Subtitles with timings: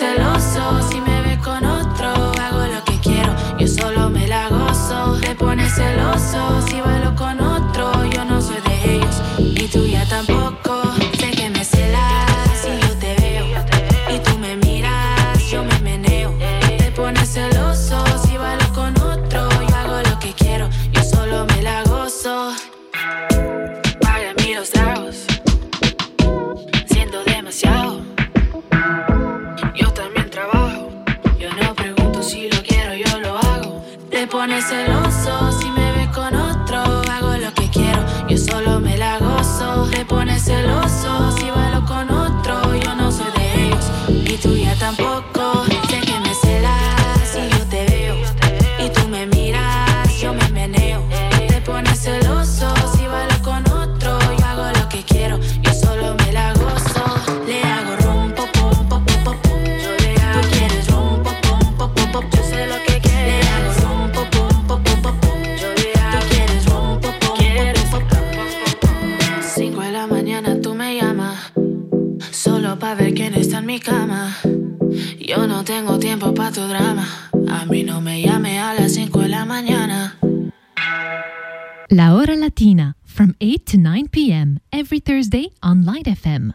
[0.00, 0.29] Te pones
[86.00, 86.54] Light FM.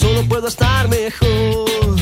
[0.00, 1.96] Solo puedo estar mejor,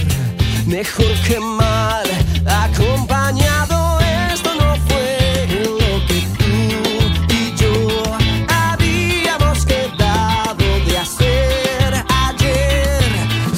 [0.66, 2.06] mejor que mal,
[2.46, 4.00] acompañado.
[4.32, 6.54] Esto no fue lo que tú
[7.32, 7.72] y yo
[8.48, 13.02] habíamos quedado de hacer ayer.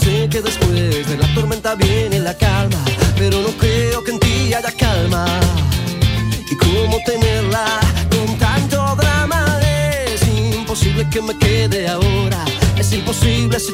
[0.02, 2.84] Sé que después de la tormenta viene la calma,
[3.16, 5.24] pero no creo que en ti haya calma.
[6.50, 7.80] Y cómo tenerla
[8.10, 9.58] con tanto drama
[10.06, 12.44] es imposible que me quede ahora.
[12.76, 13.72] Es imposible si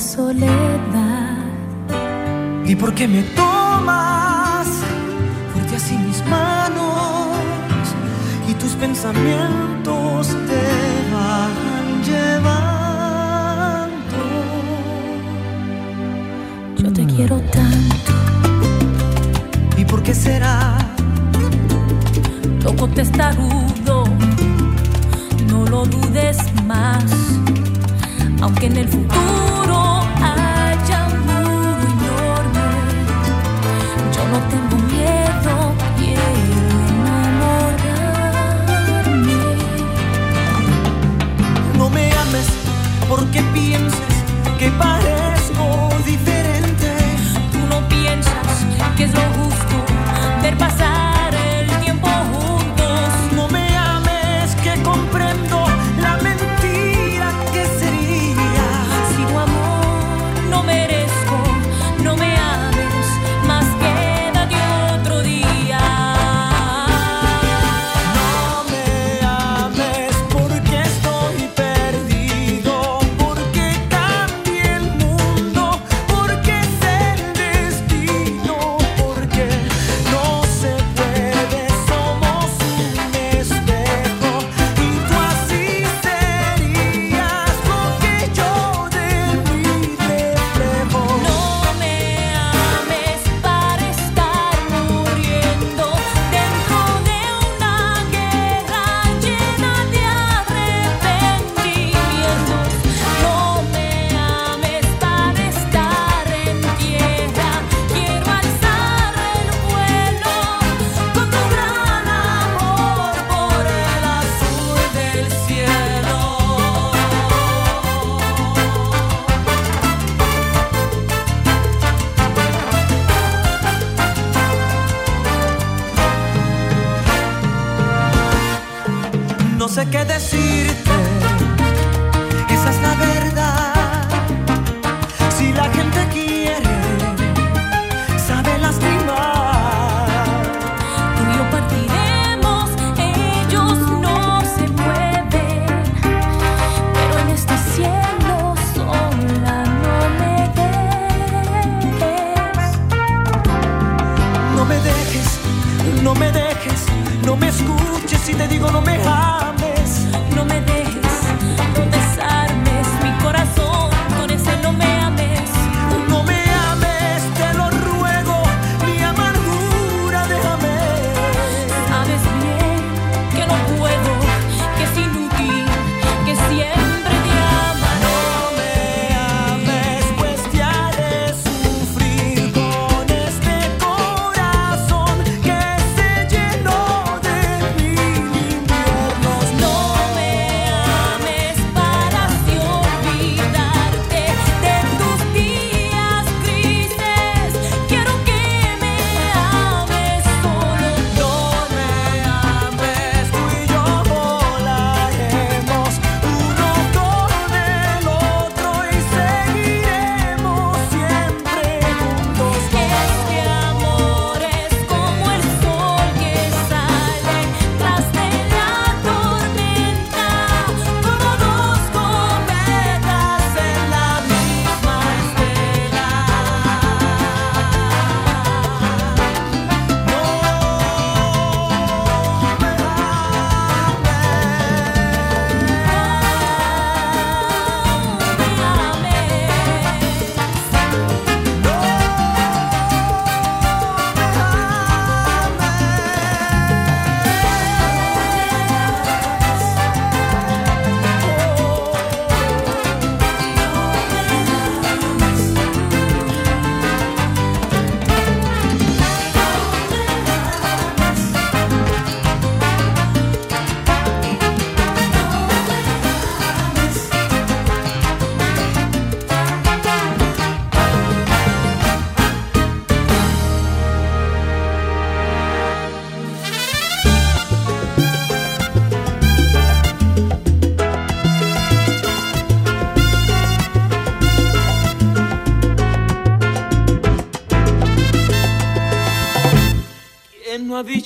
[0.00, 1.36] soledad.
[2.64, 4.66] ¿Y por qué me tomas
[5.52, 7.38] fuerte así mis manos
[8.48, 10.64] y tus pensamientos te
[11.14, 12.26] van llevando?
[16.76, 18.12] Yo te quiero tanto.
[19.76, 20.78] ¿Y por qué será?
[22.64, 24.04] Loco testarudo,
[25.48, 27.04] no lo dudes más,
[28.40, 29.45] aunque en el futuro
[34.50, 36.22] Tengo miedo, quiero
[36.96, 37.86] enamorarme.
[41.78, 42.48] No me ames
[43.08, 44.16] porque pienses
[44.58, 46.88] que parezco diferente.
[47.52, 48.66] Tú no piensas
[48.96, 49.76] que es lo justo
[50.42, 50.95] ver pasar.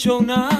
[0.01, 0.60] hecho nada.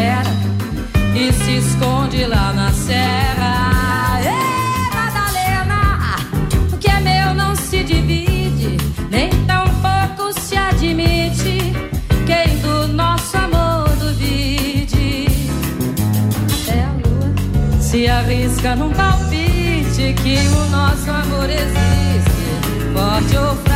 [0.00, 0.22] espera
[1.14, 4.20] e se esconde lá na serra.
[4.22, 6.16] Ei, Madalena,
[6.72, 8.78] o que é meu não se divide,
[9.10, 11.72] nem tão pouco se admite.
[12.26, 15.26] Quem do nosso amor duvide,
[16.62, 22.30] até a lua se arrisca num palpite que o nosso amor existe.
[22.94, 23.69] Forte ou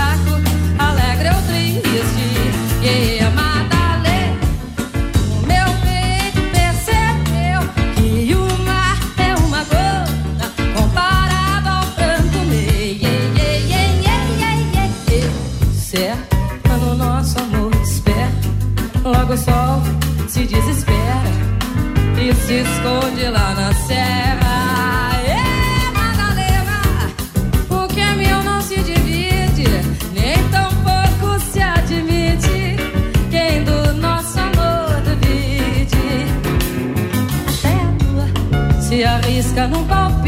[39.68, 40.23] num copo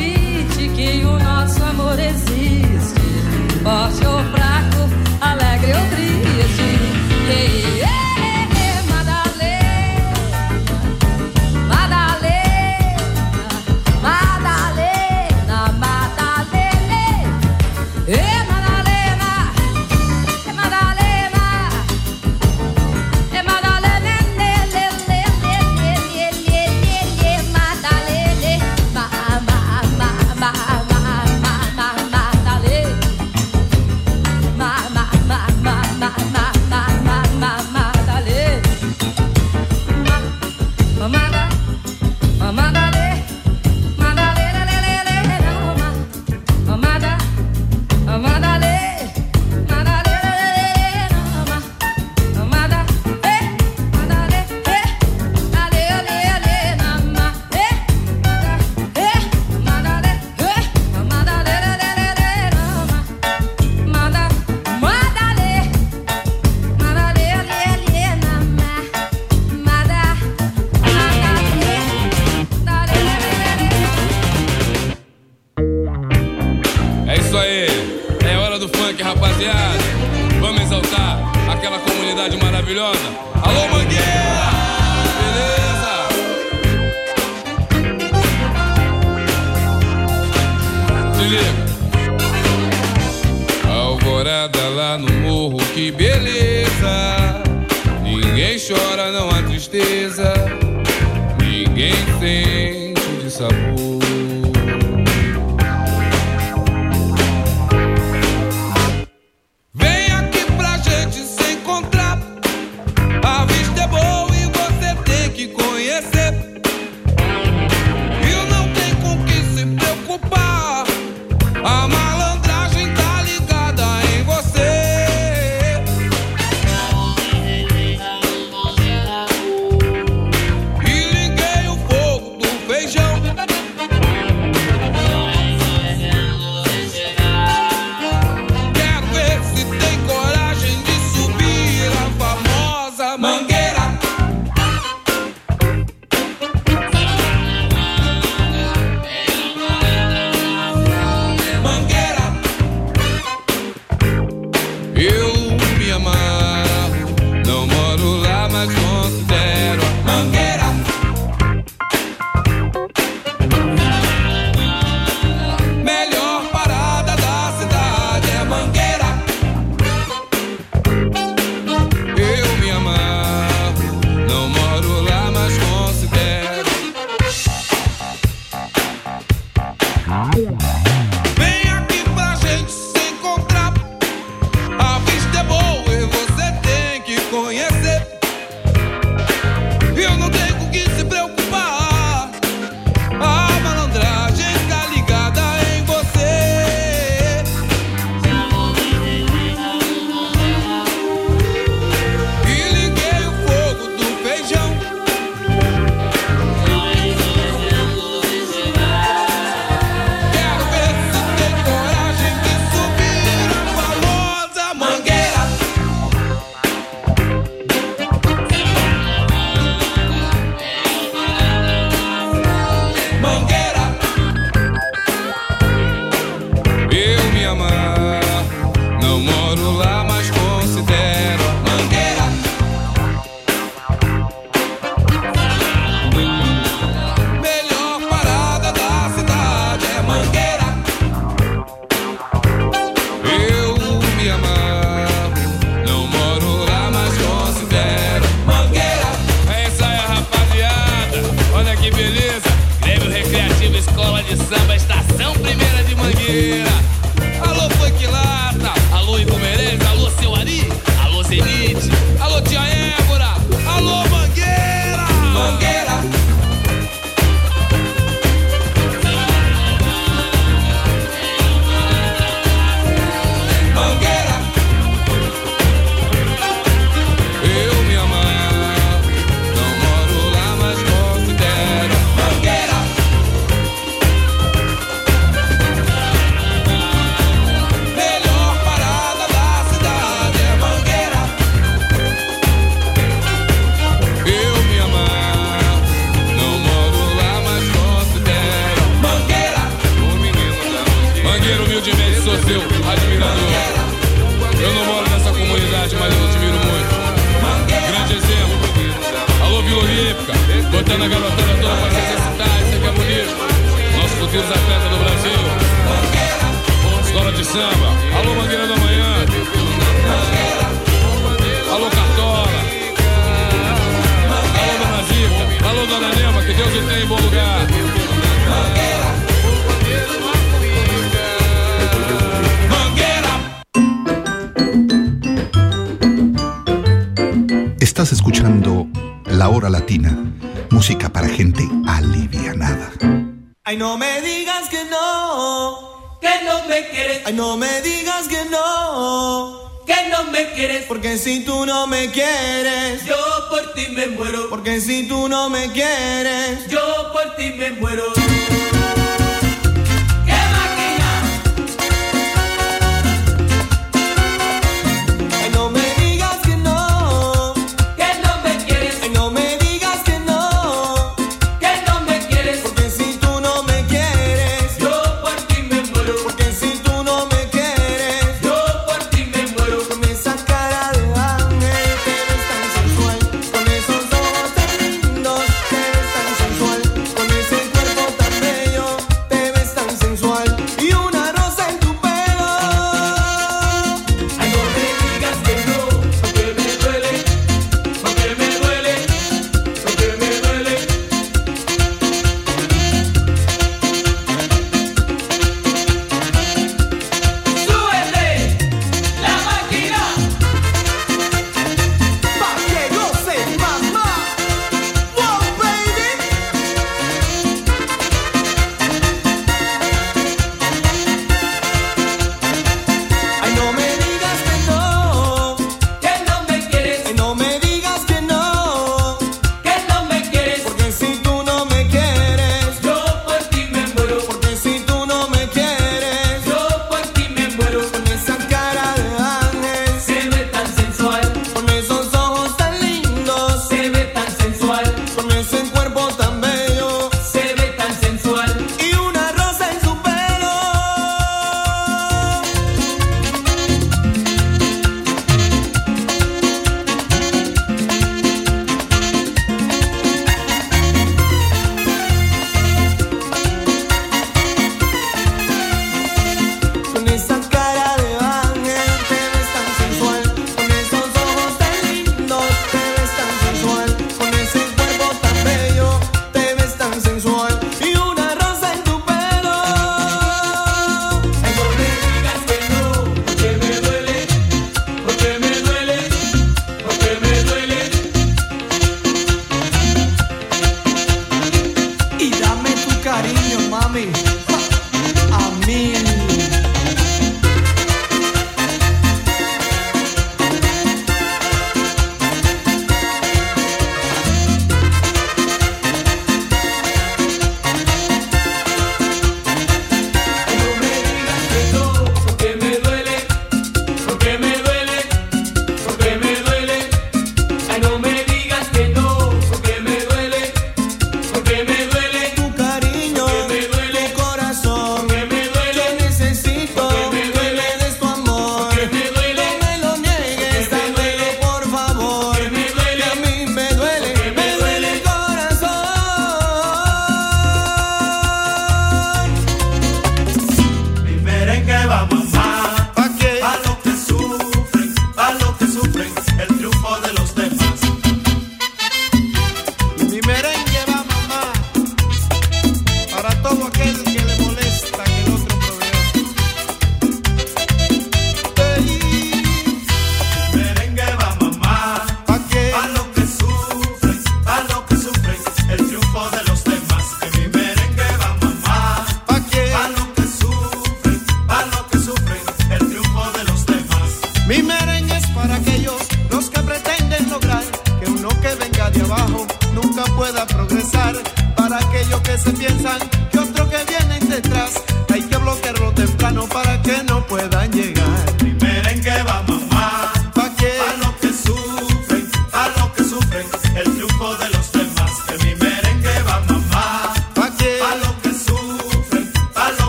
[347.25, 349.71] Ay, no me digas que no.
[349.87, 350.85] Que no me quieres.
[350.87, 353.03] Porque si tú no me quieres.
[353.07, 353.17] Yo
[353.49, 354.51] por ti me muero.
[354.51, 356.69] Porque si tú no me quieres.
[356.69, 358.05] Yo por ti me muero.